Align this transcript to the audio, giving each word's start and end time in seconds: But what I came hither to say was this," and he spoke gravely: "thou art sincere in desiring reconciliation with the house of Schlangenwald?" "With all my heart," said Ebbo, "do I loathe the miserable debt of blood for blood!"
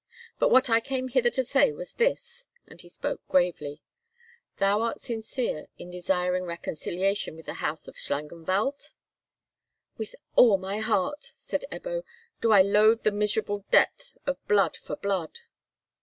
But 0.39 0.49
what 0.49 0.67
I 0.67 0.79
came 0.79 1.09
hither 1.09 1.29
to 1.29 1.43
say 1.43 1.71
was 1.71 1.93
this," 1.93 2.47
and 2.65 2.81
he 2.81 2.89
spoke 2.89 3.21
gravely: 3.27 3.83
"thou 4.57 4.81
art 4.81 4.99
sincere 4.99 5.67
in 5.77 5.91
desiring 5.91 6.45
reconciliation 6.45 7.35
with 7.35 7.45
the 7.45 7.53
house 7.61 7.87
of 7.87 7.95
Schlangenwald?" 7.95 8.93
"With 9.99 10.15
all 10.35 10.57
my 10.57 10.79
heart," 10.79 11.33
said 11.35 11.65
Ebbo, 11.71 12.01
"do 12.41 12.51
I 12.51 12.63
loathe 12.63 13.03
the 13.03 13.11
miserable 13.11 13.63
debt 13.69 14.15
of 14.25 14.43
blood 14.47 14.75
for 14.75 14.95
blood!" 14.95 15.37